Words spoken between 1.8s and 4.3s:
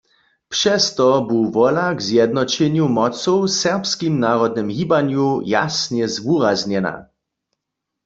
k zjednoćenju mocow w serbskim